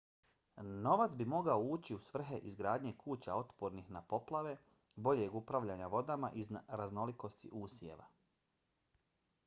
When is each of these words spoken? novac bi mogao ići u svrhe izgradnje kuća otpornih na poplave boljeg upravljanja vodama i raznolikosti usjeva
novac 0.85 1.15
bi 1.17 1.25
mogao 1.33 1.65
ići 1.73 1.97
u 1.97 1.99
svrhe 2.05 2.37
izgradnje 2.51 2.93
kuća 3.03 3.35
otpornih 3.41 3.91
na 3.97 4.01
poplave 4.13 4.55
boljeg 5.09 5.35
upravljanja 5.41 5.89
vodama 5.97 6.31
i 6.33 6.45
raznolikosti 6.81 7.51
usjeva 7.63 8.09